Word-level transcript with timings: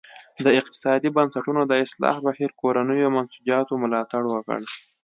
د 0.45 0.47
اقتصادي 0.59 1.09
بنسټونو 1.15 1.61
د 1.65 1.73
اصلاح 1.85 2.15
بهیر 2.27 2.51
کورنیو 2.61 3.13
منسوجاتو 3.17 3.73
ملاتړ 3.83 4.23
وکړ. 4.29 4.59